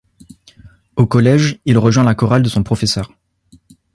Au 0.95 1.05
collège, 1.05 1.59
il 1.65 1.77
rejoint 1.77 2.03
la 2.03 2.15
chorale 2.15 2.41
de 2.41 2.49
son 2.49 2.63
professeur. 2.63 3.11